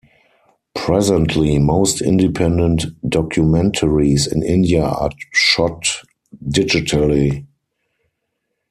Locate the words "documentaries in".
3.07-4.41